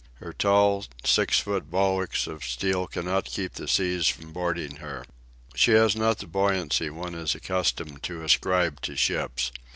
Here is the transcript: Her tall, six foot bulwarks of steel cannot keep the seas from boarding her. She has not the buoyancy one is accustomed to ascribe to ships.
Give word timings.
Her 0.15 0.33
tall, 0.33 0.83
six 1.05 1.39
foot 1.39 1.69
bulwarks 1.69 2.25
of 2.25 2.43
steel 2.43 2.87
cannot 2.87 3.25
keep 3.25 3.53
the 3.53 3.67
seas 3.67 4.07
from 4.07 4.33
boarding 4.33 4.77
her. 4.77 5.05
She 5.53 5.73
has 5.73 5.95
not 5.95 6.17
the 6.17 6.25
buoyancy 6.25 6.89
one 6.89 7.13
is 7.13 7.35
accustomed 7.35 8.01
to 8.01 8.23
ascribe 8.23 8.81
to 8.81 8.95
ships. 8.95 9.51